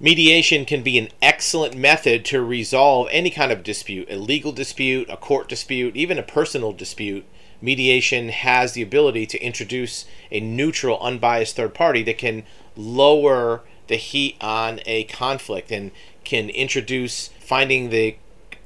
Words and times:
Mediation 0.00 0.64
can 0.64 0.84
be 0.84 0.96
an 0.96 1.08
excellent 1.20 1.76
method 1.76 2.24
to 2.24 2.40
resolve 2.40 3.08
any 3.10 3.30
kind 3.30 3.50
of 3.50 3.64
dispute, 3.64 4.08
a 4.08 4.16
legal 4.16 4.52
dispute, 4.52 5.10
a 5.10 5.16
court 5.16 5.48
dispute, 5.48 5.96
even 5.96 6.16
a 6.16 6.22
personal 6.22 6.72
dispute. 6.72 7.24
Mediation 7.60 8.28
has 8.28 8.74
the 8.74 8.82
ability 8.82 9.26
to 9.26 9.42
introduce 9.42 10.06
a 10.30 10.38
neutral, 10.38 11.00
unbiased 11.00 11.56
third 11.56 11.74
party 11.74 12.04
that 12.04 12.16
can 12.16 12.44
lower 12.76 13.62
the 13.88 13.96
heat 13.96 14.36
on 14.40 14.78
a 14.86 15.02
conflict 15.04 15.72
and 15.72 15.90
can 16.22 16.48
introduce 16.50 17.30
finding 17.40 17.90
the 17.90 18.14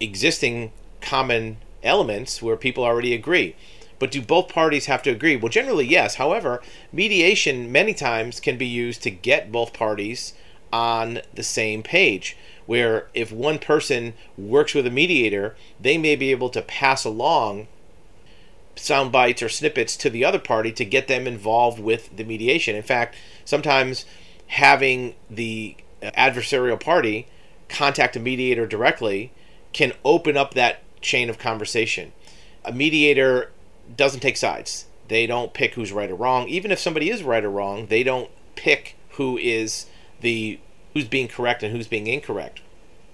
existing 0.01 0.71
common 1.01 1.57
elements 1.83 2.43
where 2.43 2.59
people 2.59 2.85
already 2.85 3.15
agree. 3.15 3.57
But 3.99 4.11
do 4.11 4.21
both 4.21 4.49
parties 4.49 4.85
have 4.85 5.03
to 5.05 5.11
agree? 5.11 5.37
Well, 5.37 5.49
generally, 5.49 5.87
yes. 5.87 6.17
However, 6.17 6.61
mediation 6.93 7.73
many 7.73 7.95
times 7.95 8.39
can 8.39 8.59
be 8.59 8.67
used 8.67 9.03
to 9.05 9.11
get 9.11 9.51
both 9.51 9.73
parties 9.73 10.35
on 10.73 11.21
the 11.35 11.43
same 11.43 11.83
page. 11.83 12.37
Where 12.67 13.09
if 13.13 13.33
one 13.33 13.59
person 13.59 14.15
works 14.39 14.75
with 14.75 14.87
a 14.87 14.91
mediator, 14.91 15.57
they 15.81 15.99
may 15.99 16.17
be 16.17 16.31
able 16.31 16.49
to 16.51 16.63
pass 16.63 17.05
along 17.05 17.67
sound 18.77 19.13
bites 19.13 19.43
or 19.43 19.49
snippets 19.49 19.97
to 19.99 20.09
the 20.09 20.25
other 20.25 20.39
party 20.39 20.73
to 20.73 20.85
get 20.85 21.09
them 21.09 21.27
involved 21.27 21.79
with 21.79 22.17
the 22.17 22.25
mediation. 22.25 22.75
In 22.75 22.83
fact, 22.83 23.15
sometimes 23.45 24.07
having 24.47 25.15
the 25.29 25.77
adversarial 26.03 26.81
party 26.81 27.27
contact 27.69 28.17
a 28.17 28.21
mediator 28.21 28.67
directly 28.67 29.33
can 29.73 29.93
open 30.05 30.37
up 30.37 30.55
that 30.55 30.83
chain 31.01 31.29
of 31.29 31.39
conversation. 31.39 32.13
A 32.65 32.73
mediator 32.73 33.51
doesn't 33.97 34.21
take 34.21 34.37
sides. 34.37 34.87
They 35.09 35.27
don't 35.27 35.53
pick 35.53 35.75
who's 35.75 35.93
right 35.93 36.11
or 36.11 36.15
wrong. 36.15 36.49
Even 36.49 36.71
if 36.71 36.79
somebody 36.79 37.11
is 37.11 37.23
right 37.23 37.45
or 37.45 37.51
wrong, 37.51 37.87
they 37.87 38.03
don't 38.03 38.31
pick 38.55 38.97
who 39.11 39.37
is 39.37 39.87
the 40.23 40.59
who's 40.95 41.09
being 41.09 41.29
correct 41.29 41.63
and 41.63 41.75
who's 41.75 41.89
being 41.89 42.07
incorrect. 42.07 42.61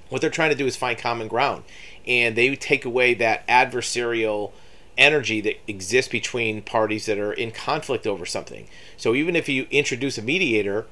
What 0.08 0.20
they're 0.20 0.30
trying 0.30 0.50
to 0.50 0.56
do 0.56 0.66
is 0.66 0.76
find 0.76 0.98
common 0.98 1.28
ground, 1.28 1.64
and 2.06 2.34
they 2.34 2.54
take 2.56 2.84
away 2.84 3.14
that 3.14 3.46
adversarial 3.46 4.52
energy 4.96 5.40
that 5.40 5.56
exists 5.68 6.10
between 6.10 6.62
parties 6.62 7.06
that 7.06 7.18
are 7.18 7.32
in 7.32 7.50
conflict 7.52 8.06
over 8.06 8.26
something. 8.26 8.66
So 8.96 9.14
even 9.14 9.36
if 9.36 9.48
you 9.48 9.66
introduce 9.70 10.18
a 10.18 10.22
mediator 10.22 10.86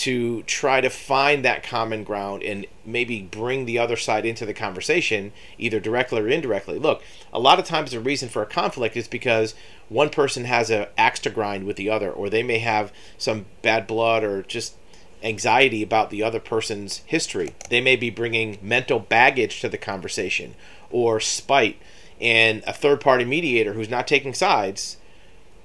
to 0.00 0.42
try 0.44 0.80
to 0.80 0.88
find 0.88 1.44
that 1.44 1.62
common 1.62 2.04
ground 2.04 2.42
and 2.42 2.64
maybe 2.86 3.20
bring 3.20 3.66
the 3.66 3.78
other 3.78 3.96
side 3.96 4.24
into 4.24 4.46
the 4.46 4.54
conversation, 4.54 5.30
either 5.58 5.78
directly 5.78 6.18
or 6.18 6.26
indirectly. 6.26 6.78
Look, 6.78 7.02
a 7.34 7.38
lot 7.38 7.58
of 7.58 7.66
times 7.66 7.90
the 7.90 8.00
reason 8.00 8.30
for 8.30 8.40
a 8.40 8.46
conflict 8.46 8.96
is 8.96 9.06
because 9.06 9.54
one 9.90 10.08
person 10.08 10.46
has 10.46 10.70
an 10.70 10.86
axe 10.96 11.20
to 11.20 11.30
grind 11.30 11.66
with 11.66 11.76
the 11.76 11.90
other, 11.90 12.10
or 12.10 12.30
they 12.30 12.42
may 12.42 12.60
have 12.60 12.94
some 13.18 13.44
bad 13.60 13.86
blood 13.86 14.24
or 14.24 14.42
just 14.42 14.74
anxiety 15.22 15.82
about 15.82 16.10
the 16.10 16.22
other 16.22 16.40
person's 16.40 16.98
history. 17.06 17.54
They 17.68 17.80
may 17.80 17.96
be 17.96 18.10
bringing 18.10 18.58
mental 18.62 18.98
baggage 18.98 19.60
to 19.60 19.68
the 19.68 19.78
conversation 19.78 20.54
or 20.90 21.20
spite. 21.20 21.78
And 22.20 22.62
a 22.66 22.72
third 22.72 23.00
party 23.00 23.24
mediator 23.24 23.72
who's 23.72 23.88
not 23.88 24.06
taking 24.06 24.34
sides 24.34 24.96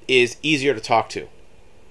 is 0.08 0.38
easier 0.42 0.73
to 0.73 0.81
talk 0.81 1.09
to. 1.09 1.28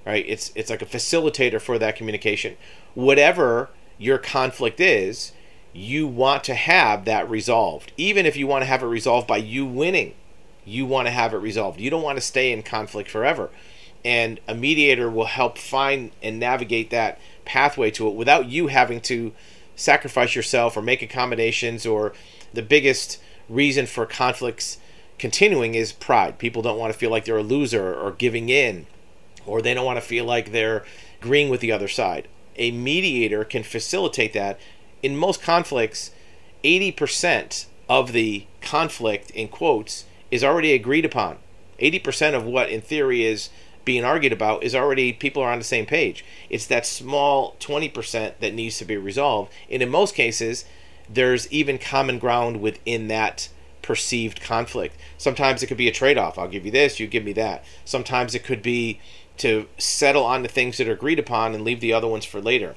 Right? 0.07 0.25
It's 0.29 0.53
it's 0.55 0.71
like 0.71 0.83
a 0.83 0.87
facilitator 0.87 1.61
for 1.61 1.79
that 1.79 1.97
communication. 1.97 2.57
Whatever 2.95 3.71
your 3.99 4.19
conflict 4.19 4.79
is, 4.81 5.33
you 5.73 6.07
want 6.07 6.45
to 6.45 6.55
have 6.55 7.05
that 7.07 7.29
resolved. 7.29 7.93
Even 7.97 8.27
if 8.27 8.37
you 8.37 8.47
want 8.47 8.63
to 8.63 8.67
have 8.67 8.83
it 8.83 8.87
resolved 8.87 9.27
by 9.27 9.39
you 9.39 9.65
winning, 9.65 10.15
you 10.65 10.87
want 10.87 11.07
to 11.07 11.13
have 11.13 11.35
it 11.35 11.39
resolved. 11.39 11.81
You 11.81 11.91
don't 11.91 12.03
want 12.03 12.17
to 12.17 12.23
stay 12.23 12.53
in 12.53 12.63
conflict 12.63 13.11
forever. 13.11 13.51
And 14.05 14.41
a 14.47 14.55
mediator 14.55 15.11
will 15.11 15.27
help 15.27 15.57
find 15.57 16.11
and 16.23 16.39
navigate 16.39 16.91
that 16.91 17.19
pathway 17.45 17.91
to 17.93 18.09
it 18.09 18.15
without 18.15 18.47
you 18.47 18.67
having 18.67 19.01
to 19.03 19.33
sacrifice 19.77 20.35
yourself 20.35 20.77
or 20.77 20.83
make 20.83 21.03
accommodations 21.03 21.87
or 21.87 22.13
the 22.53 22.63
biggest 22.63 23.21
reason 23.49 23.87
for 23.87 24.07
conflicts 24.07 24.79
continuing 25.19 25.75
is 25.75 25.93
pride. 25.93 26.39
People 26.39 26.63
don't 26.63 26.79
want 26.79 26.93
to 26.93 26.99
feel 26.99 27.11
like 27.11 27.25
they're 27.25 27.37
a 27.39 27.43
loser 27.43 27.95
or 27.95 28.13
giving 28.13 28.49
in 28.49 28.87
or 29.47 29.61
they 29.61 29.75
don't 29.75 29.85
want 29.85 29.97
to 29.97 30.07
feel 30.07 30.25
like 30.25 30.53
they're 30.53 30.85
agreeing 31.21 31.49
with 31.49 31.61
the 31.61 31.73
other 31.73 31.89
side. 31.89 32.29
A 32.57 32.71
mediator 32.71 33.45
can 33.45 33.63
facilitate 33.63 34.33
that. 34.33 34.59
In 35.03 35.17
most 35.17 35.43
conflicts, 35.43 36.11
80% 36.63 37.67
of 37.89 38.13
the 38.13 38.47
conflict, 38.61 39.31
in 39.33 39.49
quotes, 39.49 40.05
is 40.31 40.43
already 40.43 40.73
agreed 40.73 41.05
upon. 41.05 41.39
80% 41.81 42.35
of 42.35 42.45
what, 42.45 42.71
in 42.71 42.81
theory, 42.81 43.25
is 43.25 43.51
being 43.85 44.05
argued 44.05 44.33
about 44.33 44.63
is 44.63 44.75
already 44.75 45.13
people 45.13 45.43
are 45.43 45.53
on 45.53 45.59
the 45.59 45.65
same 45.65 45.87
page. 45.87 46.25
It's 46.49 46.67
that 46.67 46.87
small 46.87 47.57
20% 47.61 48.35
that 48.41 48.55
needs 48.55 48.79
to 48.79 48.85
be 48.85 48.97
resolved. 48.97 49.53
And 49.71 49.83
in 49.83 49.91
most 49.91 50.15
cases, 50.15 50.65
there's 51.09 51.51
even 51.53 51.79
common 51.79 52.19
ground 52.19 52.61
within 52.61 53.09
that 53.09 53.49
perceived 53.83 54.41
conflict. 54.41 54.97
Sometimes 55.19 55.63
it 55.63 55.67
could 55.67 55.77
be 55.77 55.89
a 55.89 55.93
trade 55.93 56.17
off. 56.17 56.39
I'll 56.39 56.49
give 56.49 56.65
you 56.65 56.71
this, 56.71 56.99
you 56.99 57.07
give 57.07 57.25
me 57.25 57.35
that. 57.35 57.65
Sometimes 57.85 58.35
it 58.35 58.45
could 58.45 58.63
be 58.63 59.01
to 59.37 59.69
settle 59.79 60.25
on 60.25 60.43
the 60.43 60.49
things 60.49 60.79
that 60.79 60.89
are 60.89 60.93
agreed 60.93 61.19
upon 61.19 61.55
and 61.55 61.65
leave 61.65 61.81
the 61.81 61.93
other 61.93 62.09
ones 62.09 62.25
for 62.25 62.41
later. 62.41 62.77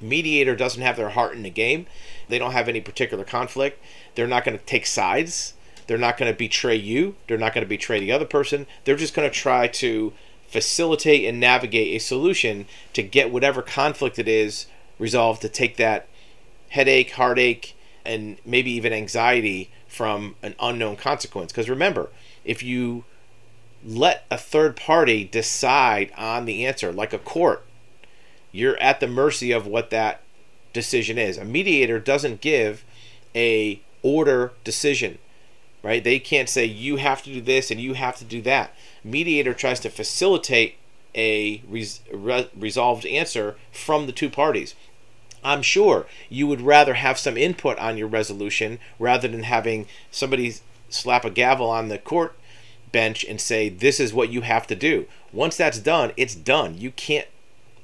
Mediator 0.00 0.56
doesn't 0.56 0.82
have 0.82 0.96
their 0.96 1.10
heart 1.10 1.34
in 1.34 1.42
the 1.42 1.50
game. 1.50 1.86
They 2.28 2.38
don't 2.38 2.52
have 2.52 2.68
any 2.68 2.80
particular 2.80 3.24
conflict. 3.24 3.82
They're 4.14 4.26
not 4.26 4.44
going 4.44 4.56
to 4.56 4.64
take 4.64 4.86
sides. 4.86 5.54
They're 5.86 5.98
not 5.98 6.16
going 6.16 6.32
to 6.32 6.38
betray 6.38 6.76
you. 6.76 7.16
They're 7.26 7.36
not 7.36 7.52
going 7.52 7.64
to 7.64 7.68
betray 7.68 8.00
the 8.00 8.12
other 8.12 8.24
person. 8.24 8.66
They're 8.84 8.96
just 8.96 9.14
going 9.14 9.28
to 9.28 9.34
try 9.34 9.66
to 9.66 10.12
facilitate 10.50 11.24
and 11.24 11.38
navigate 11.38 11.94
a 11.94 11.98
solution 11.98 12.66
to 12.92 13.02
get 13.02 13.30
whatever 13.30 13.62
conflict 13.62 14.18
it 14.18 14.28
is 14.28 14.66
resolved 14.98 15.40
to 15.42 15.48
take 15.48 15.76
that 15.76 16.08
headache, 16.70 17.12
heartache, 17.12 17.76
and 18.04 18.36
maybe 18.44 18.70
even 18.70 18.92
anxiety 18.92 19.70
from 19.86 20.34
an 20.42 20.54
unknown 20.60 20.96
consequence. 20.96 21.52
Because 21.52 21.68
remember, 21.68 22.10
if 22.44 22.62
you 22.62 23.04
let 23.84 24.24
a 24.30 24.36
third 24.36 24.76
party 24.76 25.24
decide 25.24 26.12
on 26.16 26.44
the 26.44 26.66
answer, 26.66 26.92
like 26.92 27.12
a 27.12 27.18
court, 27.18 27.64
you're 28.52 28.76
at 28.78 29.00
the 29.00 29.06
mercy 29.06 29.52
of 29.52 29.66
what 29.66 29.90
that 29.90 30.20
decision 30.72 31.16
is. 31.16 31.38
A 31.38 31.44
mediator 31.44 32.00
doesn't 32.00 32.40
give 32.40 32.84
a 33.34 33.80
order 34.02 34.52
decision, 34.64 35.18
right? 35.82 36.02
They 36.02 36.18
can't 36.18 36.48
say 36.48 36.64
you 36.64 36.96
have 36.96 37.22
to 37.22 37.32
do 37.32 37.40
this 37.40 37.70
and 37.70 37.80
you 37.80 37.94
have 37.94 38.16
to 38.16 38.24
do 38.24 38.42
that 38.42 38.74
mediator 39.04 39.54
tries 39.54 39.80
to 39.80 39.90
facilitate 39.90 40.76
a 41.14 41.62
res- 41.68 42.00
re- 42.12 42.50
resolved 42.56 43.06
answer 43.06 43.56
from 43.72 44.06
the 44.06 44.12
two 44.12 44.30
parties. 44.30 44.74
I'm 45.42 45.62
sure 45.62 46.06
you 46.28 46.46
would 46.46 46.60
rather 46.60 46.94
have 46.94 47.18
some 47.18 47.36
input 47.36 47.78
on 47.78 47.96
your 47.96 48.08
resolution 48.08 48.78
rather 48.98 49.26
than 49.26 49.44
having 49.44 49.86
somebody 50.10 50.54
slap 50.90 51.24
a 51.24 51.30
gavel 51.30 51.70
on 51.70 51.88
the 51.88 51.98
court 51.98 52.36
bench 52.92 53.24
and 53.24 53.40
say, 53.40 53.68
This 53.68 53.98
is 53.98 54.12
what 54.12 54.30
you 54.30 54.42
have 54.42 54.66
to 54.66 54.74
do. 54.74 55.06
Once 55.32 55.56
that's 55.56 55.78
done, 55.78 56.12
it's 56.16 56.34
done. 56.34 56.76
You 56.78 56.90
can't 56.90 57.28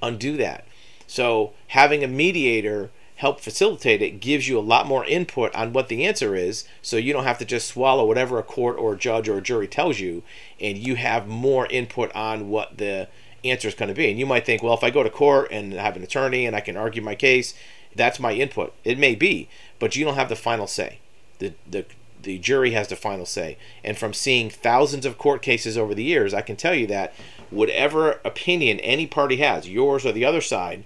undo 0.02 0.36
that. 0.36 0.66
So, 1.06 1.52
having 1.68 2.04
a 2.04 2.08
mediator 2.08 2.90
help 3.16 3.40
facilitate 3.40 4.02
it 4.02 4.20
gives 4.20 4.46
you 4.46 4.58
a 4.58 4.60
lot 4.60 4.86
more 4.86 5.04
input 5.06 5.54
on 5.54 5.72
what 5.72 5.88
the 5.88 6.04
answer 6.04 6.34
is 6.34 6.64
so 6.82 6.96
you 6.96 7.12
don't 7.12 7.24
have 7.24 7.38
to 7.38 7.44
just 7.44 7.68
swallow 7.68 8.04
whatever 8.04 8.38
a 8.38 8.42
court 8.42 8.76
or 8.78 8.92
a 8.92 8.98
judge 8.98 9.28
or 9.28 9.38
a 9.38 9.42
jury 9.42 9.66
tells 9.66 9.98
you 9.98 10.22
and 10.60 10.78
you 10.78 10.96
have 10.96 11.26
more 11.26 11.66
input 11.66 12.14
on 12.14 12.48
what 12.48 12.78
the 12.78 13.08
answer 13.44 13.68
is 13.68 13.74
going 13.74 13.88
to 13.88 13.94
be. 13.94 14.10
And 14.10 14.18
you 14.18 14.26
might 14.26 14.46
think 14.46 14.62
well 14.62 14.74
if 14.74 14.84
i 14.84 14.90
go 14.90 15.02
to 15.02 15.10
court 15.10 15.48
and 15.50 15.72
have 15.72 15.96
an 15.96 16.02
attorney 16.02 16.46
and 16.46 16.54
i 16.54 16.60
can 16.60 16.76
argue 16.76 17.02
my 17.02 17.14
case 17.14 17.54
that's 17.94 18.20
my 18.20 18.34
input. 18.34 18.74
It 18.84 18.98
may 18.98 19.14
be 19.14 19.48
but 19.78 19.96
you 19.96 20.04
don't 20.04 20.16
have 20.16 20.28
the 20.28 20.36
final 20.36 20.66
say. 20.66 20.98
The 21.38 21.54
the 21.68 21.86
the 22.22 22.38
jury 22.38 22.72
has 22.72 22.88
the 22.88 22.96
final 22.96 23.26
say. 23.26 23.56
And 23.84 23.96
from 23.96 24.12
seeing 24.12 24.50
thousands 24.50 25.06
of 25.06 25.18
court 25.18 25.42
cases 25.42 25.78
over 25.78 25.94
the 25.94 26.04
years 26.04 26.34
i 26.34 26.42
can 26.42 26.56
tell 26.56 26.74
you 26.74 26.86
that 26.88 27.14
whatever 27.50 28.20
opinion 28.24 28.80
any 28.80 29.06
party 29.06 29.36
has 29.36 29.68
yours 29.68 30.04
or 30.04 30.12
the 30.12 30.24
other 30.24 30.40
side 30.40 30.84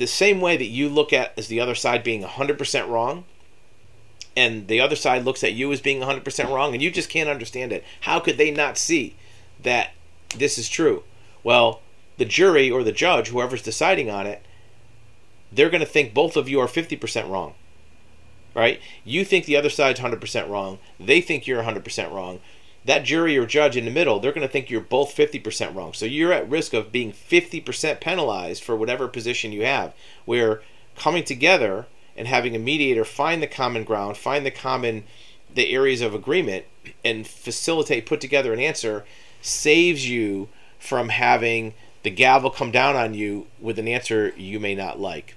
the 0.00 0.06
same 0.06 0.40
way 0.40 0.56
that 0.56 0.64
you 0.64 0.88
look 0.88 1.12
at 1.12 1.34
as 1.36 1.48
the 1.48 1.60
other 1.60 1.74
side 1.74 2.02
being 2.02 2.22
100% 2.22 2.88
wrong 2.88 3.24
and 4.34 4.66
the 4.66 4.80
other 4.80 4.96
side 4.96 5.26
looks 5.26 5.44
at 5.44 5.52
you 5.52 5.70
as 5.72 5.82
being 5.82 6.00
100% 6.00 6.48
wrong 6.48 6.72
and 6.72 6.82
you 6.82 6.90
just 6.90 7.10
can't 7.10 7.28
understand 7.28 7.70
it. 7.70 7.84
How 8.00 8.18
could 8.18 8.38
they 8.38 8.50
not 8.50 8.78
see 8.78 9.14
that 9.62 9.90
this 10.34 10.56
is 10.56 10.70
true? 10.70 11.02
Well 11.44 11.82
the 12.16 12.24
jury 12.24 12.70
or 12.70 12.82
the 12.82 12.92
judge 12.92 13.28
whoever's 13.28 13.62
deciding 13.62 14.10
on 14.10 14.26
it 14.26 14.42
they're 15.52 15.70
going 15.70 15.80
to 15.80 15.86
think 15.86 16.14
both 16.14 16.36
of 16.36 16.48
you 16.48 16.60
are 16.60 16.66
50% 16.66 17.28
wrong 17.28 17.54
right? 18.54 18.80
You 19.04 19.24
think 19.24 19.44
the 19.44 19.56
other 19.56 19.70
side's 19.70 20.00
100% 20.00 20.48
wrong. 20.48 20.78
They 20.98 21.20
think 21.20 21.46
you're 21.46 21.62
100% 21.62 22.12
wrong 22.12 22.40
that 22.84 23.04
jury 23.04 23.36
or 23.36 23.46
judge 23.46 23.76
in 23.76 23.84
the 23.84 23.90
middle, 23.90 24.18
they're 24.18 24.32
going 24.32 24.46
to 24.46 24.52
think 24.52 24.70
you're 24.70 24.80
both 24.80 25.14
50% 25.14 25.74
wrong. 25.74 25.92
So 25.92 26.06
you're 26.06 26.32
at 26.32 26.48
risk 26.48 26.72
of 26.72 26.92
being 26.92 27.12
50% 27.12 28.00
penalized 28.00 28.62
for 28.62 28.76
whatever 28.76 29.08
position 29.08 29.52
you 29.52 29.64
have. 29.64 29.94
Where 30.24 30.62
coming 30.96 31.24
together 31.24 31.86
and 32.16 32.26
having 32.26 32.56
a 32.56 32.58
mediator 32.58 33.04
find 33.04 33.42
the 33.42 33.46
common 33.46 33.84
ground, 33.84 34.16
find 34.16 34.44
the 34.44 34.50
common 34.50 35.04
the 35.52 35.72
areas 35.72 36.00
of 36.00 36.14
agreement 36.14 36.64
and 37.04 37.26
facilitate 37.26 38.06
put 38.06 38.20
together 38.20 38.52
an 38.52 38.60
answer 38.60 39.04
saves 39.42 40.08
you 40.08 40.48
from 40.78 41.08
having 41.08 41.74
the 42.02 42.10
gavel 42.10 42.50
come 42.50 42.70
down 42.70 42.96
on 42.96 43.14
you 43.14 43.46
with 43.60 43.78
an 43.78 43.88
answer 43.88 44.32
you 44.36 44.60
may 44.60 44.74
not 44.74 45.00
like. 45.00 45.34